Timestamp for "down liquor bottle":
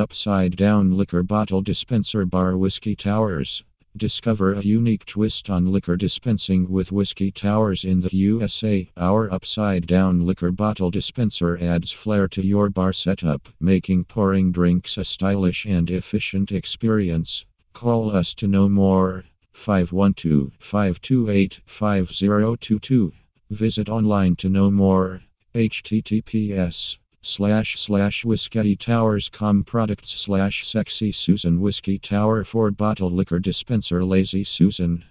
0.56-1.60, 9.86-10.90